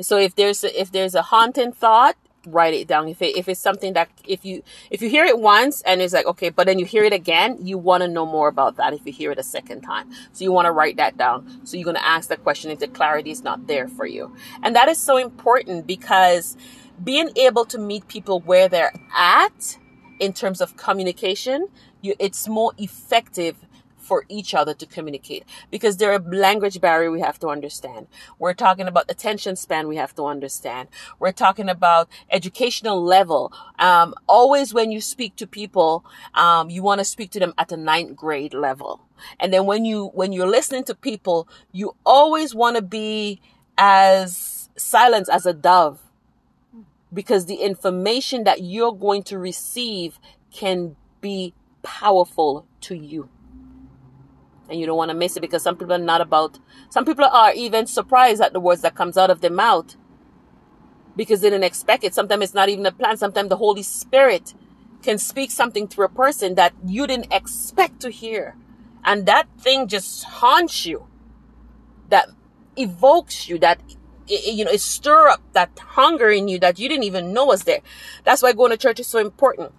So 0.00 0.18
if 0.18 0.34
there's 0.34 0.64
a, 0.64 0.80
if 0.80 0.90
there's 0.90 1.14
a 1.14 1.22
haunting 1.22 1.72
thought, 1.72 2.16
write 2.46 2.74
it 2.74 2.88
down. 2.88 3.08
If 3.08 3.22
it, 3.22 3.36
if 3.36 3.48
it's 3.48 3.60
something 3.60 3.92
that 3.92 4.08
if 4.26 4.44
you 4.44 4.62
if 4.90 5.02
you 5.02 5.10
hear 5.10 5.24
it 5.24 5.38
once 5.38 5.82
and 5.82 6.00
it's 6.00 6.14
like 6.14 6.26
okay, 6.26 6.48
but 6.48 6.66
then 6.66 6.78
you 6.78 6.86
hear 6.86 7.04
it 7.04 7.12
again, 7.12 7.58
you 7.60 7.78
want 7.78 8.02
to 8.02 8.08
know 8.08 8.26
more 8.26 8.48
about 8.48 8.76
that. 8.76 8.92
If 8.94 9.02
you 9.04 9.12
hear 9.12 9.30
it 9.30 9.38
a 9.38 9.42
second 9.42 9.82
time, 9.82 10.10
so 10.32 10.42
you 10.42 10.52
want 10.52 10.66
to 10.66 10.72
write 10.72 10.96
that 10.96 11.16
down. 11.16 11.60
So 11.64 11.76
you're 11.76 11.84
going 11.84 11.96
to 11.96 12.06
ask 12.06 12.28
that 12.30 12.42
question 12.42 12.70
if 12.70 12.78
the 12.78 12.88
clarity 12.88 13.30
is 13.30 13.42
not 13.42 13.66
there 13.66 13.88
for 13.88 14.06
you, 14.06 14.34
and 14.62 14.74
that 14.74 14.88
is 14.88 14.98
so 14.98 15.16
important 15.16 15.86
because 15.86 16.56
being 17.02 17.30
able 17.36 17.64
to 17.66 17.78
meet 17.78 18.08
people 18.08 18.40
where 18.40 18.68
they're 18.68 18.92
at 19.16 19.78
in 20.18 20.32
terms 20.32 20.60
of 20.60 20.76
communication, 20.76 21.68
you, 22.02 22.14
it's 22.18 22.48
more 22.48 22.72
effective 22.78 23.56
for 24.10 24.24
each 24.28 24.54
other 24.54 24.74
to 24.74 24.86
communicate 24.86 25.44
because 25.70 25.98
there 25.98 26.12
are 26.12 26.18
language 26.18 26.80
barrier 26.80 27.12
we 27.12 27.20
have 27.20 27.38
to 27.38 27.46
understand. 27.46 28.08
We're 28.40 28.54
talking 28.54 28.88
about 28.88 29.08
attention 29.08 29.54
span 29.54 29.86
we 29.86 29.96
have 29.96 30.16
to 30.16 30.26
understand. 30.26 30.88
We're 31.20 31.30
talking 31.30 31.68
about 31.68 32.08
educational 32.28 33.00
level. 33.00 33.52
Um, 33.78 34.14
always 34.26 34.74
when 34.74 34.90
you 34.90 35.00
speak 35.00 35.36
to 35.36 35.46
people, 35.46 36.04
um, 36.34 36.70
you 36.70 36.82
want 36.82 36.98
to 36.98 37.04
speak 37.04 37.30
to 37.32 37.38
them 37.38 37.54
at 37.56 37.70
a 37.70 37.76
ninth 37.76 38.16
grade 38.16 38.52
level. 38.52 39.00
And 39.38 39.52
then 39.52 39.64
when 39.64 39.84
you, 39.84 40.06
when 40.06 40.32
you're 40.32 40.48
listening 40.48 40.82
to 40.84 40.94
people, 40.96 41.46
you 41.70 41.94
always 42.04 42.52
want 42.52 42.76
to 42.76 42.82
be 42.82 43.40
as 43.78 44.70
silent 44.76 45.28
as 45.30 45.46
a 45.46 45.52
dove 45.52 46.00
because 47.12 47.46
the 47.46 47.56
information 47.56 48.44
that 48.44 48.62
you're 48.62 48.92
going 48.94 49.22
to 49.24 49.38
receive 49.38 50.18
can 50.52 50.96
be 51.20 51.54
powerful 51.82 52.66
to 52.82 52.94
you. 52.94 53.28
And 54.68 54.78
you 54.78 54.86
don't 54.86 54.96
want 54.96 55.10
to 55.10 55.16
miss 55.16 55.36
it 55.36 55.40
because 55.40 55.62
some 55.62 55.76
people 55.76 55.94
are 55.94 55.98
not 55.98 56.20
about, 56.20 56.58
some 56.90 57.04
people 57.04 57.24
are 57.24 57.52
even 57.52 57.86
surprised 57.86 58.40
at 58.40 58.52
the 58.52 58.60
words 58.60 58.82
that 58.82 58.94
comes 58.94 59.18
out 59.18 59.30
of 59.30 59.40
their 59.40 59.50
mouth 59.50 59.96
because 61.16 61.40
they 61.40 61.50
didn't 61.50 61.64
expect 61.64 62.04
it. 62.04 62.14
Sometimes 62.14 62.44
it's 62.44 62.54
not 62.54 62.68
even 62.68 62.86
a 62.86 62.92
plan. 62.92 63.16
Sometimes 63.16 63.48
the 63.48 63.56
Holy 63.56 63.82
Spirit 63.82 64.54
can 65.02 65.18
speak 65.18 65.50
something 65.50 65.88
through 65.88 66.06
a 66.06 66.10
person 66.10 66.54
that 66.54 66.72
you 66.86 67.06
didn't 67.06 67.32
expect 67.32 68.00
to 68.00 68.10
hear. 68.10 68.56
And 69.04 69.26
that 69.26 69.48
thing 69.58 69.88
just 69.88 70.24
haunts 70.24 70.86
you, 70.86 71.08
that 72.08 72.28
evokes 72.76 73.48
you, 73.48 73.58
that 73.58 73.80
it, 74.30 74.54
you 74.54 74.64
know, 74.64 74.70
it 74.70 74.80
stir 74.80 75.28
up 75.28 75.42
that 75.52 75.78
hunger 75.78 76.30
in 76.30 76.48
you 76.48 76.58
that 76.60 76.78
you 76.78 76.88
didn't 76.88 77.04
even 77.04 77.32
know 77.32 77.46
was 77.46 77.64
there. 77.64 77.80
That's 78.24 78.42
why 78.42 78.52
going 78.52 78.70
to 78.70 78.76
church 78.76 79.00
is 79.00 79.06
so 79.06 79.18
important. 79.18 79.72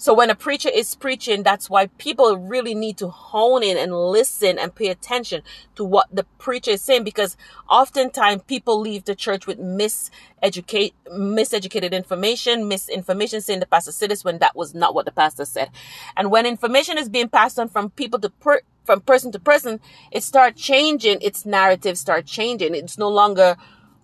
So 0.00 0.14
when 0.14 0.30
a 0.30 0.36
preacher 0.36 0.68
is 0.72 0.94
preaching, 0.94 1.42
that's 1.42 1.68
why 1.68 1.88
people 1.98 2.38
really 2.38 2.72
need 2.72 2.98
to 2.98 3.08
hone 3.08 3.64
in 3.64 3.76
and 3.76 3.92
listen 3.92 4.56
and 4.56 4.72
pay 4.72 4.90
attention 4.90 5.42
to 5.74 5.84
what 5.84 6.06
the 6.12 6.22
preacher 6.38 6.70
is 6.70 6.82
saying 6.82 7.02
because 7.02 7.36
oftentimes 7.68 8.42
people 8.46 8.78
leave 8.78 9.06
the 9.06 9.16
church 9.16 9.48
with 9.48 9.58
miseducate, 9.58 10.92
miseducated 11.12 11.90
information, 11.90 12.68
misinformation 12.68 13.40
saying 13.40 13.58
the 13.58 13.66
pastor 13.66 13.90
said 13.90 14.12
this 14.12 14.24
when 14.24 14.38
that 14.38 14.54
was 14.54 14.72
not 14.72 14.94
what 14.94 15.04
the 15.04 15.10
pastor 15.10 15.44
said. 15.44 15.68
And 16.16 16.30
when 16.30 16.46
information 16.46 16.96
is 16.96 17.08
being 17.08 17.28
passed 17.28 17.58
on 17.58 17.68
from 17.68 17.90
people 17.90 18.20
to 18.20 18.30
per, 18.30 18.60
from 18.84 19.00
person 19.00 19.32
to 19.32 19.40
person, 19.40 19.80
it 20.12 20.22
start 20.22 20.54
changing, 20.54 21.20
its 21.22 21.44
narrative 21.44 21.98
start 21.98 22.24
changing. 22.24 22.72
It's 22.76 22.98
no 22.98 23.08
longer 23.08 23.56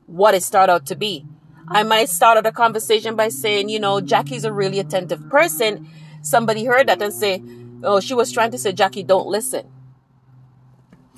what 0.06 0.34
it 0.34 0.42
started 0.42 0.72
out 0.72 0.86
to 0.86 0.96
be. 0.96 1.26
I 1.68 1.82
might 1.82 2.08
start 2.08 2.36
out 2.36 2.46
a 2.46 2.52
conversation 2.52 3.16
by 3.16 3.28
saying, 3.28 3.68
you 3.68 3.80
know, 3.80 4.00
Jackie's 4.00 4.44
a 4.44 4.52
really 4.52 4.78
attentive 4.78 5.28
person. 5.30 5.88
Somebody 6.20 6.64
heard 6.64 6.88
that 6.88 7.00
and 7.00 7.12
say, 7.12 7.42
oh, 7.82 8.00
she 8.00 8.14
was 8.14 8.30
trying 8.30 8.50
to 8.50 8.58
say, 8.58 8.72
Jackie, 8.72 9.02
don't 9.02 9.26
listen. 9.26 9.66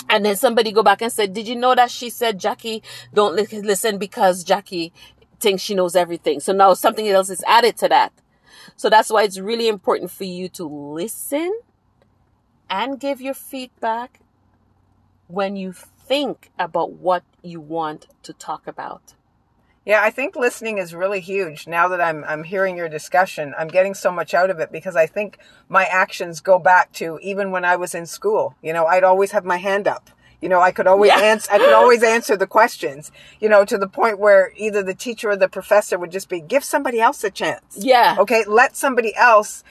And 0.09 0.25
then 0.25 0.37
somebody 0.37 0.71
go 0.71 0.85
back 0.85 1.02
and 1.02 1.12
said, 1.12 1.35
did 1.35 1.49
you 1.49 1.57
know 1.57 1.75
that 1.75 1.90
she 1.90 2.11
said, 2.11 2.38
Jackie, 2.38 2.83
don't 3.12 3.35
listen 3.35 3.99
because 3.99 4.45
Jackie 4.45 4.93
thinks 5.40 5.62
she 5.62 5.75
knows 5.75 5.97
everything. 5.97 6.38
So 6.38 6.52
now 6.52 6.75
something 6.75 7.09
else 7.09 7.28
is 7.28 7.43
added 7.47 7.76
to 7.78 7.88
that. 7.88 8.12
So 8.76 8.88
that's 8.88 9.11
why 9.11 9.25
it's 9.25 9.38
really 9.38 9.66
important 9.66 10.11
for 10.12 10.25
you 10.25 10.49
to 10.50 10.64
listen 10.64 11.61
and 12.71 13.00
give 13.00 13.21
your 13.21 13.35
feedback 13.35 14.21
when 15.26 15.57
you 15.57 15.75
think 16.07 16.51
about 16.59 16.93
what 16.93 17.25
you 17.43 17.61
want 17.61 18.07
to 18.23 18.33
talk 18.33 18.67
about. 18.67 19.15
Yeah, 19.85 20.03
I 20.03 20.11
think 20.11 20.35
listening 20.35 20.79
is 20.79 20.95
really 20.95 21.21
huge. 21.21 21.69
Now 21.69 21.87
that 21.89 22.01
I'm 22.01 22.25
I'm 22.25 22.43
hearing 22.43 22.77
your 22.77 22.89
discussion, 22.89 23.55
I'm 23.57 23.69
getting 23.69 23.95
so 23.95 24.11
much 24.11 24.35
out 24.35 24.51
of 24.51 24.59
it 24.59 24.73
because 24.73 24.97
I 24.97 25.07
think 25.07 25.39
my 25.69 25.85
actions 25.85 26.41
go 26.41 26.59
back 26.59 26.93
to 26.95 27.21
even 27.23 27.53
when 27.53 27.65
I 27.65 27.77
was 27.77 27.95
in 27.95 28.07
school. 28.07 28.57
You 28.63 28.73
know, 28.73 28.87
I'd 28.87 29.05
always 29.05 29.31
have 29.31 29.45
my 29.45 29.59
hand 29.59 29.87
up. 29.87 30.11
You 30.43 30.49
know, 30.49 30.61
I 30.61 30.73
could 30.73 30.89
always 30.89 31.11
yeah. 31.11 31.21
answer 31.21 31.53
I 31.53 31.59
could 31.59 31.73
always 31.73 32.03
answer 32.03 32.37
the 32.37 32.49
questions, 32.49 33.13
you 33.41 33.49
know, 33.49 33.65
to 33.65 33.79
the 33.79 33.89
point 33.89 34.19
where 34.19 34.53
either 34.57 34.83
the 34.83 34.95
teacher 34.95 35.31
or 35.31 35.37
the 35.37 35.49
professor 35.49 35.99
would 35.99 36.11
just 36.11 36.29
be 36.29 36.41
give 36.41 36.65
somebody 36.65 37.01
else 37.01 37.23
a 37.23 37.31
chance. 37.31 37.77
Yeah. 37.79 38.17
Okay, 38.19 38.45
let 38.45 38.77
somebody 38.77 39.15
else 39.15 39.63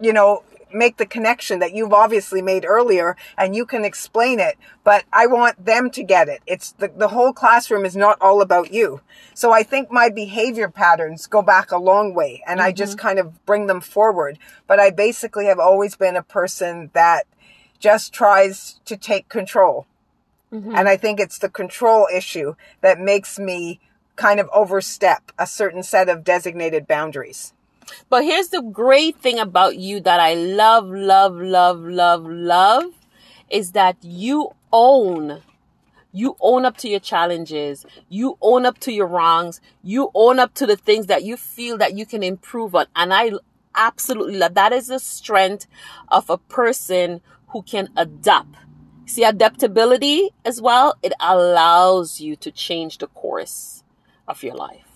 you 0.00 0.12
know, 0.12 0.42
make 0.72 0.96
the 0.96 1.06
connection 1.06 1.58
that 1.58 1.74
you've 1.74 1.92
obviously 1.92 2.42
made 2.42 2.64
earlier 2.64 3.16
and 3.36 3.54
you 3.54 3.66
can 3.66 3.84
explain 3.84 4.40
it, 4.40 4.56
but 4.84 5.04
I 5.12 5.26
want 5.26 5.64
them 5.64 5.90
to 5.90 6.02
get 6.02 6.28
it. 6.28 6.42
It's 6.46 6.72
the, 6.72 6.88
the 6.88 7.08
whole 7.08 7.32
classroom 7.32 7.84
is 7.84 7.96
not 7.96 8.18
all 8.20 8.40
about 8.40 8.72
you. 8.72 9.00
So 9.34 9.52
I 9.52 9.62
think 9.62 9.90
my 9.90 10.08
behavior 10.08 10.68
patterns 10.68 11.26
go 11.26 11.42
back 11.42 11.70
a 11.70 11.78
long 11.78 12.14
way 12.14 12.42
and 12.46 12.58
mm-hmm. 12.58 12.68
I 12.68 12.72
just 12.72 12.96
mm-hmm. 12.96 13.06
kind 13.06 13.18
of 13.18 13.44
bring 13.46 13.66
them 13.66 13.80
forward. 13.80 14.38
But 14.66 14.80
I 14.80 14.90
basically 14.90 15.46
have 15.46 15.58
always 15.58 15.96
been 15.96 16.16
a 16.16 16.22
person 16.22 16.90
that 16.92 17.26
just 17.78 18.12
tries 18.12 18.80
to 18.84 18.96
take 18.96 19.28
control. 19.28 19.86
Mm-hmm. 20.52 20.74
And 20.74 20.88
I 20.88 20.96
think 20.96 21.20
it's 21.20 21.38
the 21.38 21.48
control 21.48 22.08
issue 22.12 22.54
that 22.80 22.98
makes 22.98 23.38
me 23.38 23.80
kind 24.16 24.40
of 24.40 24.48
overstep 24.52 25.30
a 25.38 25.46
certain 25.46 25.82
set 25.82 26.08
of 26.08 26.24
designated 26.24 26.86
boundaries. 26.86 27.52
But 28.08 28.24
here's 28.24 28.48
the 28.48 28.62
great 28.62 29.16
thing 29.20 29.38
about 29.38 29.76
you 29.76 30.00
that 30.00 30.20
I 30.20 30.34
love, 30.34 30.88
love, 30.88 31.36
love, 31.36 31.80
love, 31.80 32.24
love 32.26 32.84
is 33.50 33.72
that 33.72 33.96
you 34.02 34.50
own 34.72 35.42
you 36.12 36.36
own 36.40 36.64
up 36.64 36.76
to 36.78 36.88
your 36.88 37.00
challenges. 37.00 37.84
You 38.08 38.38
own 38.40 38.64
up 38.64 38.78
to 38.80 38.92
your 38.92 39.06
wrongs. 39.06 39.60
You 39.82 40.10
own 40.14 40.38
up 40.38 40.54
to 40.54 40.66
the 40.66 40.76
things 40.76 41.06
that 41.06 41.22
you 41.22 41.36
feel 41.36 41.76
that 41.78 41.94
you 41.94 42.06
can 42.06 42.22
improve 42.22 42.74
on. 42.74 42.86
And 42.96 43.12
I 43.12 43.32
absolutely 43.74 44.36
love 44.36 44.54
that 44.54 44.72
is 44.72 44.88
the 44.88 44.98
strength 44.98 45.66
of 46.08 46.30
a 46.30 46.38
person 46.38 47.20
who 47.48 47.62
can 47.62 47.90
adapt. 47.96 48.56
See, 49.06 49.22
adaptability 49.22 50.30
as 50.44 50.60
well, 50.60 50.96
it 51.02 51.12
allows 51.20 52.20
you 52.20 52.36
to 52.36 52.50
change 52.50 52.98
the 52.98 53.06
course 53.08 53.84
of 54.26 54.42
your 54.42 54.54
life. 54.54 54.87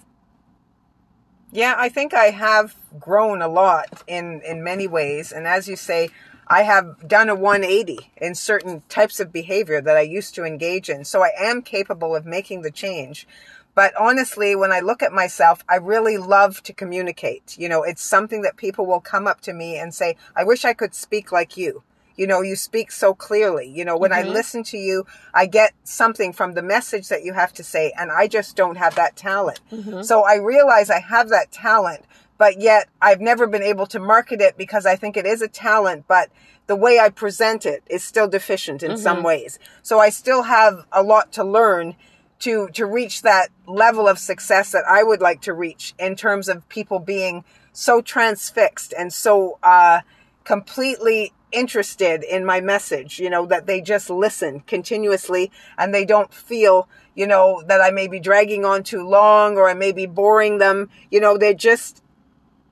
Yeah, 1.55 1.75
I 1.77 1.91
think 1.91 2.15
I 2.15 2.31
have 2.31 2.75
grown 2.99 3.43
a 3.43 3.49
lot 3.49 4.03
in, 4.07 4.41
in 4.41 4.65
many 4.65 4.87
ways. 4.87 5.33
And 5.33 5.47
as 5.47 5.69
you 5.69 5.77
say, 5.77 6.09
I 6.49 6.63
have 6.63 7.07
done 7.07 7.29
a 7.29 7.35
180 7.35 8.11
in 8.17 8.35
certain 8.35 8.83
types 8.89 9.21
of 9.21 9.35
behavior 9.35 9.83
that 9.83 9.97
I 9.97 10.01
used 10.01 10.35
to 10.37 10.45
engage 10.45 10.89
in. 10.89 11.05
So 11.05 11.23
I 11.23 11.31
am 11.39 11.61
capable 11.61 12.17
of 12.17 12.25
making 12.25 12.63
the 12.63 12.71
change. 12.71 13.27
But 13.75 13.93
honestly, 14.01 14.57
when 14.57 14.73
I 14.73 14.81
look 14.81 15.03
at 15.03 15.13
myself, 15.13 15.63
I 15.69 15.77
really 15.77 16.17
love 16.17 16.63
to 16.63 16.73
communicate. 16.73 17.59
You 17.59 17.69
know, 17.69 17.83
it's 17.83 18.03
something 18.03 18.41
that 18.43 18.57
people 18.57 18.87
will 18.87 19.01
come 19.01 19.27
up 19.27 19.43
to 19.43 19.53
me 19.53 19.77
and 19.77 19.95
say, 19.95 20.17
I 20.35 20.45
wish 20.45 20.65
I 20.65 20.73
could 20.73 20.95
speak 20.95 21.33
like 21.33 21.59
you. 21.59 21.83
You 22.17 22.27
know, 22.27 22.41
you 22.43 22.57
speak 22.57 22.93
so 22.93 23.15
clearly. 23.15 23.69
You 23.69 23.85
know, 23.85 23.97
when 23.97 24.11
mm-hmm. 24.11 24.29
I 24.29 24.33
listen 24.33 24.63
to 24.65 24.79
you, 24.79 25.07
I 25.33 25.47
get 25.47 25.73
something 25.85 26.33
from 26.33 26.55
the 26.55 26.63
message 26.63 27.09
that 27.09 27.25
you 27.25 27.33
have 27.33 27.53
to 27.55 27.65
say, 27.65 27.93
and 27.99 28.11
I 28.11 28.27
just 28.29 28.57
don't 28.57 28.77
have 28.77 28.95
that 28.97 29.17
talent. 29.17 29.61
Mm-hmm. 29.73 30.03
So 30.03 30.25
I 30.25 30.37
realize 30.37 30.91
I 30.91 31.01
have 31.01 31.29
that 31.31 31.51
talent, 31.51 32.05
but 32.39 32.61
yet 32.61 32.89
I've 33.01 33.21
never 33.21 33.47
been 33.47 33.63
able 33.63 33.87
to 33.87 33.99
market 33.99 34.41
it 34.41 34.57
because 34.57 34.87
I 34.87 34.97
think 34.97 35.17
it 35.17 35.27
is 35.27 35.43
a 35.43 35.49
talent, 35.49 36.07
but 36.09 36.31
the 36.67 36.77
way 36.77 36.99
I 36.99 37.09
present 37.09 37.67
it 37.67 37.83
is 37.89 38.03
still 38.03 38.29
deficient 38.29 38.83
in 38.83 38.93
mm-hmm. 38.93 39.01
some 39.01 39.23
ways. 39.23 39.59
So 39.83 39.99
I 39.99 40.11
still 40.11 40.43
have 40.43 40.87
a 40.93 41.03
lot 41.03 41.33
to 41.33 41.45
learn 41.45 41.97
to, 42.41 42.69
to 42.71 42.87
reach 42.87 43.23
that 43.23 43.51
level 43.67 44.09
of 44.09 44.19
success 44.19 44.73
that 44.73 44.85
I 44.89 45.03
would 45.03 45.21
like 45.21 45.43
to 45.43 45.53
reach 45.53 45.95
in 45.99 46.17
terms 46.17 46.49
of 46.49 46.69
people 46.69 46.99
being 46.99 47.45
so 47.73 48.01
transfixed 48.01 48.93
and 48.99 49.13
so, 49.13 49.59
uh, 49.63 50.01
completely 50.45 51.33
interested 51.53 52.23
in 52.23 52.45
my 52.45 52.61
message, 52.61 53.19
you 53.19 53.31
know, 53.31 53.47
that 53.47 53.67
they 53.67 53.81
just 53.81 54.11
listen 54.11 54.61
continuously 54.61 55.51
and 55.79 55.95
they 55.95 56.05
don't 56.05 56.33
feel, 56.33 56.89
you 57.15 57.27
know, 57.27 57.63
that 57.67 57.81
I 57.81 57.91
may 57.91 58.09
be 58.09 58.21
dragging 58.21 58.65
on 58.65 58.83
too 58.83 59.07
long 59.07 59.57
or 59.57 59.69
I 59.69 59.75
may 59.75 59.93
be 59.93 60.07
boring 60.07 60.59
them. 60.59 60.91
You 61.11 61.21
know, 61.21 61.37
they're 61.37 61.55
just 61.55 62.03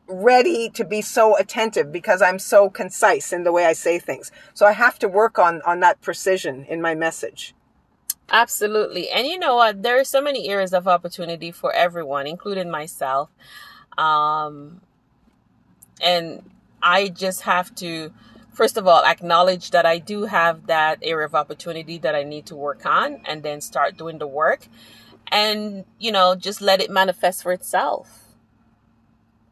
ready 0.06 0.68
to 0.70 0.84
be 0.84 1.00
so 1.00 1.37
attentive 1.37 1.92
because 1.92 2.20
I'm 2.20 2.38
so 2.38 2.68
concise 2.68 3.32
in 3.32 3.44
the 3.44 3.52
way 3.52 3.66
I 3.66 3.72
say 3.72 3.99
things. 3.99 4.32
So 4.54 4.66
I 4.66 4.72
have 4.72 4.99
to 5.00 5.08
work 5.08 5.38
on, 5.38 5.62
on 5.62 5.80
that 5.80 6.00
precision 6.00 6.64
in 6.68 6.80
my 6.80 6.94
message. 6.94 7.54
Absolutely. 8.32 9.10
And 9.10 9.26
you 9.26 9.38
know 9.38 9.56
what? 9.56 9.82
There 9.82 9.99
are 9.99 10.04
so 10.04 10.20
many 10.20 10.49
areas 10.49 10.72
of 10.72 10.87
opportunity 10.87 11.50
for 11.50 11.72
everyone, 11.72 12.26
including 12.26 12.70
myself. 12.70 13.30
Um, 13.99 14.80
and 16.00 16.50
I 16.82 17.08
just 17.08 17.42
have 17.42 17.75
to 17.76 18.12
first 18.52 18.76
of 18.76 18.87
all, 18.87 19.04
acknowledge 19.04 19.71
that 19.71 19.87
I 19.87 19.99
do 19.99 20.25
have 20.25 20.66
that 20.66 20.99
area 21.02 21.26
of 21.26 21.35
opportunity 21.35 21.99
that 21.99 22.14
I 22.14 22.23
need 22.23 22.47
to 22.47 22.57
work 22.57 22.87
on 22.87 23.23
and 23.26 23.42
then 23.42 23.61
start 23.61 23.97
doing 23.97 24.19
the 24.19 24.26
work 24.26 24.66
and, 25.30 25.85
you 25.99 26.12
know, 26.12 26.35
just 26.35 26.61
let 26.61 26.80
it 26.80 26.90
manifest 26.90 27.42
for 27.42 27.52
itself. 27.52 28.16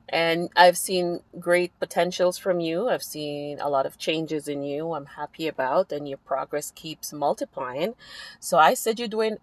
And 0.09 0.49
I've 0.57 0.78
seen 0.78 1.21
great 1.38 1.78
potentials 1.78 2.38
from 2.38 2.61
you. 2.61 2.88
I've 2.88 3.02
seen 3.02 3.61
a 3.61 3.69
lot 3.69 3.85
of 3.85 3.99
changes 3.99 4.49
in 4.49 4.62
you 4.62 4.95
I'm 4.95 5.05
happy 5.05 5.47
about, 5.47 5.93
and 5.93 6.09
your 6.09 6.19
progress 6.19 6.71
keeps 6.71 7.12
multiplying. 7.12 7.95
So 8.40 8.57
I 8.59 8.73
said 8.73 8.99
you're 8.99 9.09
doing 9.09 9.37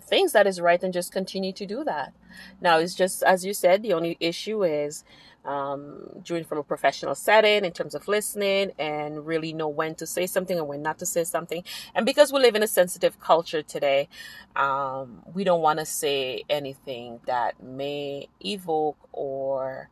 things 0.00 0.32
that 0.32 0.46
is 0.46 0.60
right 0.60 0.82
and 0.82 0.92
just 0.92 1.12
continue 1.12 1.52
to 1.52 1.66
do 1.66 1.84
that. 1.84 2.12
Now, 2.60 2.78
it's 2.78 2.94
just 2.94 3.22
as 3.22 3.44
you 3.44 3.54
said, 3.54 3.82
the 3.82 3.92
only 3.92 4.16
issue 4.20 4.64
is 4.64 5.04
um, 5.44 6.20
doing 6.22 6.44
from 6.44 6.58
a 6.58 6.62
professional 6.62 7.14
setting 7.14 7.64
in 7.64 7.72
terms 7.72 7.94
of 7.94 8.06
listening 8.08 8.72
and 8.78 9.26
really 9.26 9.52
know 9.52 9.68
when 9.68 9.94
to 9.96 10.06
say 10.06 10.26
something 10.26 10.58
and 10.58 10.68
when 10.68 10.82
not 10.82 10.98
to 10.98 11.06
say 11.06 11.24
something. 11.24 11.64
And 11.94 12.04
because 12.04 12.32
we 12.32 12.40
live 12.40 12.54
in 12.54 12.62
a 12.62 12.66
sensitive 12.66 13.18
culture 13.20 13.62
today, 13.62 14.08
um, 14.56 15.22
we 15.32 15.44
don't 15.44 15.62
want 15.62 15.78
to 15.78 15.86
say 15.86 16.44
anything 16.50 17.20
that 17.26 17.62
may 17.62 18.28
evoke 18.44 18.98
or 19.12 19.88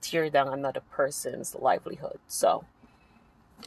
tear 0.00 0.30
down 0.30 0.48
another 0.48 0.80
person's 0.90 1.54
livelihood. 1.54 2.18
So, 2.26 2.64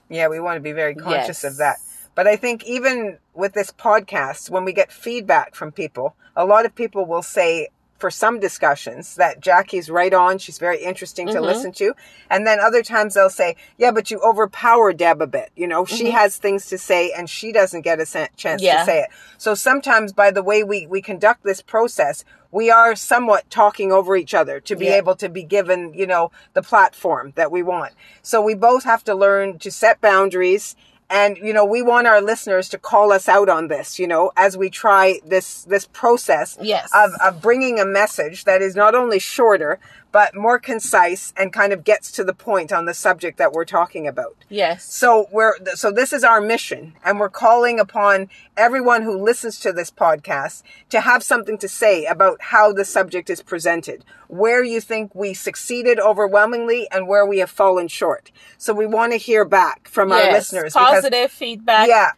yeah, 0.10 0.28
we 0.28 0.40
want 0.40 0.58
to 0.58 0.62
be 0.62 0.72
very 0.72 0.96
conscious 0.96 1.44
yes. 1.44 1.44
of 1.44 1.58
that. 1.58 1.78
But 2.16 2.28
I 2.28 2.36
think 2.36 2.66
even 2.66 3.18
with 3.34 3.54
this 3.54 3.72
podcast, 3.72 4.50
when 4.50 4.66
we 4.66 4.74
get 4.74 4.92
feedback 4.92 5.56
from 5.56 5.72
people, 5.72 6.16
a 6.36 6.46
lot 6.46 6.66
of 6.66 6.76
people 6.76 7.06
will 7.06 7.24
say, 7.24 7.70
for 8.00 8.10
some 8.10 8.40
discussions 8.40 9.16
that 9.16 9.42
Jackie's 9.42 9.90
right 9.90 10.14
on. 10.14 10.38
She's 10.38 10.58
very 10.58 10.82
interesting 10.82 11.28
to 11.28 11.34
mm-hmm. 11.34 11.44
listen 11.44 11.72
to. 11.74 11.94
And 12.30 12.48
then 12.48 12.60
other 12.60 12.82
times 12.82 13.14
they'll 13.14 13.30
say, 13.30 13.58
yeah, 13.78 13.92
but 13.92 14.10
you 14.10 14.20
overpower 14.22 14.94
Deb 14.94 15.22
a 15.22 15.28
bit. 15.28 15.52
You 15.56 15.68
know, 15.68 15.84
mm-hmm. 15.84 15.96
she 15.96 16.12
has 16.12 16.38
things 16.38 16.68
to 16.68 16.78
say 16.78 17.12
and 17.12 17.30
she 17.30 17.52
doesn't 17.52 17.82
get 17.82 18.00
a 18.00 18.30
chance 18.38 18.62
yeah. 18.62 18.80
to 18.80 18.86
say 18.86 19.00
it. 19.02 19.10
So 19.38 19.54
sometimes 19.54 20.14
by 20.14 20.32
the 20.32 20.42
way 20.42 20.64
we, 20.64 20.88
we 20.88 21.02
conduct 21.02 21.44
this 21.44 21.62
process, 21.62 22.24
we 22.52 22.72
are 22.72 22.96
somewhat 22.96 23.50
talking 23.50 23.92
over 23.92 24.16
each 24.16 24.34
other 24.34 24.60
to 24.62 24.76
be 24.76 24.86
yeah. 24.86 24.96
able 24.96 25.16
to 25.18 25.30
be 25.30 25.44
given, 25.44 25.94
you 25.94 26.08
know, 26.08 26.32
the 26.54 26.64
platform 26.64 27.34
that 27.36 27.52
we 27.52 27.62
want. 27.62 27.94
So 28.22 28.42
we 28.42 28.56
both 28.56 28.86
have 28.86 29.04
to 29.04 29.14
learn 29.14 29.60
to 29.60 29.72
set 29.72 30.02
boundaries 30.02 30.76
And, 31.10 31.38
you 31.38 31.54
know, 31.54 31.66
we 31.66 31.82
want 31.82 32.06
our 32.08 32.22
listeners 32.22 32.70
to 32.70 32.78
call 32.78 33.12
us 33.12 33.28
out 33.28 33.50
on 33.50 33.68
this, 33.68 33.98
you 33.98 34.08
know, 34.08 34.32
as 34.38 34.56
we 34.56 34.70
try 34.70 35.20
this, 35.26 35.64
this 35.64 35.88
process 35.88 36.58
Yes. 36.62 36.90
of, 36.94 37.12
of 37.24 37.42
bringing 37.42 37.80
a 37.80 37.86
message 37.86 38.44
that 38.44 38.62
is 38.62 38.76
not 38.76 38.94
only 38.94 39.18
shorter, 39.20 39.80
but 40.12 40.36
more 40.36 40.58
concise 40.58 41.34
and 41.38 41.54
kind 41.54 41.72
of 41.72 41.84
gets 41.84 42.12
to 42.12 42.24
the 42.24 42.34
point 42.34 42.72
on 42.72 42.86
the 42.86 42.94
subject 42.94 43.38
that 43.38 43.52
we're 43.52 43.66
talking 43.66 44.08
about. 44.08 44.36
Yes. 44.50 44.92
So 44.92 45.28
we're 45.32 45.54
so 45.76 45.92
this 45.92 46.12
is 46.12 46.24
our 46.24 46.42
mission 46.42 46.94
and 47.06 47.20
we're 47.20 47.30
calling 47.30 47.80
upon 47.80 48.30
everyone 48.58 49.04
who 49.04 49.22
listens 49.22 49.60
to 49.60 49.72
this 49.72 49.92
podcast 49.92 50.64
to 50.90 51.02
have 51.02 51.22
something 51.24 51.58
to 51.60 51.68
say 51.68 52.06
about 52.06 52.42
how 52.42 52.74
the 52.74 52.86
subject 52.86 53.30
is 53.30 53.42
presented, 53.44 54.04
where 54.28 54.64
you 54.64 54.82
think 54.82 55.14
we 55.14 55.34
succeeded 55.34 56.00
overwhelmingly 56.00 56.88
and 56.92 57.08
where 57.08 57.26
we 57.26 57.38
have 57.40 57.50
fallen 57.50 57.88
short. 57.88 58.32
So 58.58 58.74
we 58.74 58.88
want 58.88 59.12
to 59.12 59.18
hear 59.18 59.46
back 59.46 59.88
from 59.88 60.12
our 60.12 60.20
yes. 60.20 60.34
listeners 60.52 60.74
because 60.74 60.96
Positive 60.96 61.32
feedback. 61.32 61.88
yeah. 61.88 62.12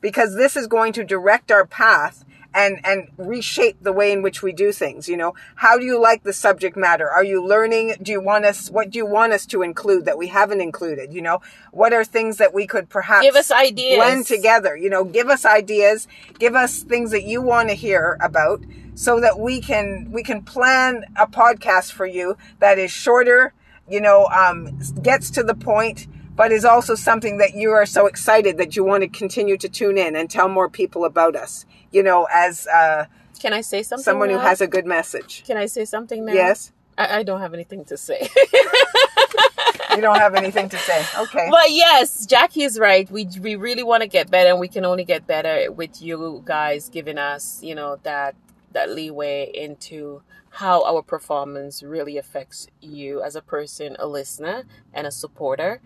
Because 0.00 0.36
this 0.36 0.56
is 0.56 0.68
going 0.68 0.92
to 0.92 1.02
direct 1.02 1.50
our 1.50 1.66
path 1.66 2.24
and 2.54 2.80
and 2.84 3.08
reshape 3.16 3.82
the 3.82 3.92
way 3.92 4.10
in 4.12 4.22
which 4.22 4.42
we 4.42 4.52
do 4.52 4.72
things, 4.72 5.08
you 5.08 5.16
know. 5.16 5.34
How 5.56 5.78
do 5.78 5.84
you 5.84 6.00
like 6.00 6.22
the 6.22 6.32
subject 6.32 6.76
matter? 6.76 7.08
Are 7.08 7.24
you 7.24 7.44
learning? 7.44 7.96
Do 8.02 8.12
you 8.12 8.20
want 8.20 8.44
us 8.44 8.70
what 8.70 8.90
do 8.90 8.98
you 8.98 9.06
want 9.06 9.32
us 9.32 9.46
to 9.46 9.62
include 9.62 10.04
that 10.06 10.18
we 10.18 10.28
haven't 10.28 10.60
included, 10.60 11.12
you 11.12 11.22
know? 11.22 11.40
What 11.72 11.92
are 11.92 12.04
things 12.04 12.38
that 12.38 12.54
we 12.54 12.66
could 12.66 12.88
perhaps 12.88 13.24
Give 13.24 13.36
us 13.36 13.50
ideas. 13.50 13.96
blend 13.96 14.26
together, 14.26 14.76
you 14.76 14.90
know, 14.90 15.04
give 15.04 15.28
us 15.28 15.44
ideas, 15.44 16.08
give 16.38 16.54
us 16.54 16.82
things 16.82 17.10
that 17.10 17.24
you 17.24 17.42
want 17.42 17.68
to 17.68 17.74
hear 17.74 18.16
about 18.20 18.62
so 18.94 19.20
that 19.20 19.38
we 19.38 19.60
can 19.60 20.08
we 20.10 20.22
can 20.22 20.42
plan 20.42 21.04
a 21.16 21.26
podcast 21.26 21.92
for 21.92 22.06
you 22.06 22.36
that 22.60 22.78
is 22.78 22.90
shorter, 22.90 23.52
you 23.88 24.00
know, 24.00 24.26
um 24.26 24.78
gets 25.02 25.30
to 25.30 25.42
the 25.42 25.54
point 25.54 26.06
but 26.38 26.52
is 26.52 26.64
also 26.64 26.94
something 26.94 27.38
that 27.38 27.54
you 27.54 27.72
are 27.72 27.84
so 27.84 28.06
excited 28.06 28.58
that 28.58 28.76
you 28.76 28.84
want 28.84 29.02
to 29.02 29.08
continue 29.08 29.56
to 29.56 29.68
tune 29.68 29.98
in 29.98 30.14
and 30.14 30.30
tell 30.30 30.48
more 30.48 30.70
people 30.70 31.04
about 31.04 31.34
us. 31.34 31.66
You 31.90 32.04
know, 32.04 32.28
as 32.32 32.68
uh, 32.68 33.06
Can 33.40 33.52
I 33.52 33.60
say 33.60 33.82
something? 33.82 34.04
someone 34.04 34.30
who 34.30 34.38
has 34.38 34.60
a 34.60 34.68
good 34.68 34.86
message. 34.86 35.42
Can 35.44 35.56
I 35.56 35.66
say 35.66 35.84
something 35.84 36.24
now? 36.24 36.32
Yes, 36.32 36.72
I, 36.96 37.18
I 37.18 37.22
don't 37.24 37.40
have 37.40 37.54
anything 37.54 37.84
to 37.86 37.96
say. 37.96 38.30
you 39.96 40.00
don't 40.00 40.20
have 40.20 40.36
anything 40.36 40.68
to 40.68 40.78
say. 40.78 41.04
Okay. 41.18 41.48
But 41.50 41.72
yes, 41.72 42.24
Jackie 42.24 42.62
is 42.62 42.78
right. 42.78 43.10
We 43.10 43.28
we 43.40 43.56
really 43.56 43.82
want 43.82 44.02
to 44.04 44.08
get 44.08 44.30
better, 44.30 44.50
and 44.50 44.60
we 44.60 44.68
can 44.68 44.84
only 44.84 45.04
get 45.04 45.26
better 45.26 45.72
with 45.72 46.00
you 46.00 46.40
guys 46.44 46.88
giving 46.88 47.18
us, 47.18 47.60
you 47.64 47.74
know, 47.74 47.98
that 48.04 48.36
that 48.70 48.90
leeway 48.90 49.50
into 49.52 50.22
how 50.50 50.84
our 50.84 51.02
performance 51.02 51.82
really 51.82 52.16
affects 52.16 52.68
you 52.80 53.22
as 53.22 53.34
a 53.34 53.42
person, 53.42 53.96
a 53.98 54.06
listener, 54.06 54.64
and 54.94 55.04
a 55.04 55.10
supporter. 55.10 55.80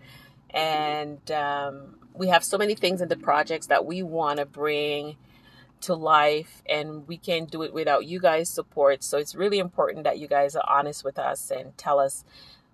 And 0.53 1.29
um, 1.31 1.95
we 2.13 2.27
have 2.27 2.43
so 2.43 2.57
many 2.57 2.75
things 2.75 3.01
in 3.01 3.09
the 3.09 3.17
projects 3.17 3.67
that 3.67 3.85
we 3.85 4.03
want 4.03 4.39
to 4.39 4.45
bring 4.45 5.17
to 5.81 5.93
life, 5.93 6.61
and 6.69 7.07
we 7.07 7.17
can't 7.17 7.51
do 7.51 7.61
it 7.63 7.73
without 7.73 8.05
you 8.05 8.19
guys' 8.19 8.49
support. 8.49 9.03
So 9.03 9.17
it's 9.17 9.35
really 9.35 9.59
important 9.59 10.05
that 10.05 10.17
you 10.19 10.27
guys 10.27 10.55
are 10.55 10.63
honest 10.67 11.03
with 11.03 11.19
us 11.19 11.51
and 11.51 11.77
tell 11.77 11.99
us 11.99 12.23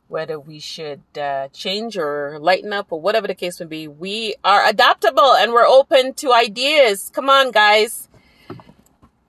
whether 0.07 0.39
we 0.39 0.59
should 0.59 1.01
uh, 1.19 1.47
change 1.49 1.95
or 1.97 2.37
lighten 2.39 2.73
up 2.73 2.87
or 2.91 2.99
whatever 2.99 3.27
the 3.27 3.35
case 3.35 3.59
may 3.59 3.65
be. 3.65 3.87
We 3.87 4.35
are 4.43 4.65
adaptable 4.67 5.33
and 5.35 5.53
we're 5.53 5.67
open 5.67 6.13
to 6.15 6.33
ideas. 6.33 7.11
Come 7.13 7.29
on, 7.29 7.51
guys. 7.51 8.07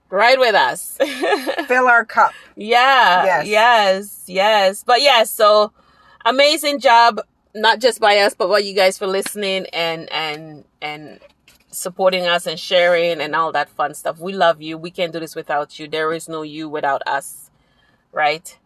Ride 0.09 0.39
with 0.39 0.55
us. 0.55 0.99
Fill 1.69 1.87
our 1.87 2.05
cup. 2.05 2.33
yeah. 2.57 3.25
Yes. 3.25 3.47
Yes. 3.47 4.25
Yes. 4.27 4.85
But 4.85 5.03
yes, 5.03 5.31
so 5.31 5.73
amazing 6.25 6.81
job, 6.81 7.21
not 7.55 7.81
just 7.81 8.01
by 8.01 8.19
us, 8.19 8.35
but 8.35 8.49
by 8.49 8.59
you 8.59 8.75
guys 8.75 8.99
for 8.99 9.07
listening 9.07 9.67
and, 9.73 10.11
and, 10.13 10.65
and 10.81 11.21
supporting 11.71 12.27
us 12.27 12.47
and 12.47 12.59
sharing 12.59 13.21
and 13.21 13.35
all 13.35 13.53
that 13.53 13.69
fun 13.71 13.95
stuff. 13.95 14.19
We 14.19 14.33
love 14.33 14.61
you. 14.61 14.77
We 14.79 14.91
can't 14.91 15.13
do 15.13 15.21
this 15.21 15.35
without 15.35 15.79
you. 15.79 15.89
There 15.89 16.13
is 16.13 16.29
no 16.29 16.43
you 16.43 16.69
without 16.69 17.03
us. 17.07 17.51
Right? 18.13 18.57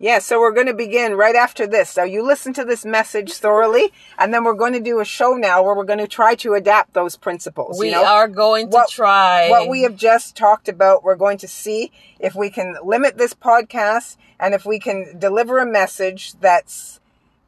Yeah, 0.00 0.20
so 0.20 0.38
we're 0.38 0.52
going 0.52 0.68
to 0.68 0.74
begin 0.74 1.14
right 1.14 1.34
after 1.34 1.66
this. 1.66 1.90
So 1.90 2.04
you 2.04 2.24
listen 2.24 2.52
to 2.54 2.64
this 2.64 2.84
message 2.84 3.32
thoroughly, 3.34 3.92
and 4.16 4.32
then 4.32 4.44
we're 4.44 4.54
going 4.54 4.74
to 4.74 4.80
do 4.80 5.00
a 5.00 5.04
show 5.04 5.32
now 5.32 5.64
where 5.64 5.74
we're 5.74 5.84
going 5.84 5.98
to 5.98 6.06
try 6.06 6.36
to 6.36 6.54
adapt 6.54 6.94
those 6.94 7.16
principles. 7.16 7.80
We 7.80 7.88
you 7.88 7.92
know? 7.94 8.04
are 8.04 8.28
going 8.28 8.70
to 8.70 8.76
What- 8.76 8.90
try. 8.90 9.50
what 9.50 9.68
we 9.68 9.82
have 9.82 9.96
just 9.96 10.36
talked 10.36 10.68
about, 10.68 11.02
we're 11.02 11.16
going 11.16 11.38
to 11.38 11.48
see 11.48 11.90
if 12.20 12.36
we 12.36 12.48
can 12.48 12.76
limit 12.84 13.18
this 13.18 13.34
podcast 13.34 14.16
and 14.38 14.54
if 14.54 14.64
we 14.64 14.78
can 14.78 15.18
deliver 15.18 15.58
a 15.58 15.66
message 15.66 16.34
that's 16.34 16.97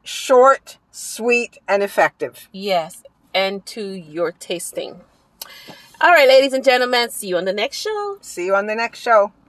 short, 0.02 0.78
sweet, 0.90 1.58
and 1.68 1.82
effective. 1.82 2.48
Yes, 2.52 3.02
and 3.34 3.64
to 3.66 3.82
your 3.92 4.32
tasting. 4.32 5.00
All 6.00 6.10
right, 6.10 6.28
ladies 6.28 6.52
and 6.52 6.64
gentlemen, 6.64 7.10
see 7.10 7.28
you 7.28 7.36
on 7.36 7.44
the 7.44 7.52
next 7.52 7.76
show. 7.76 8.18
See 8.20 8.46
you 8.46 8.54
on 8.54 8.66
the 8.66 8.74
next 8.74 9.00
show. 9.00 9.32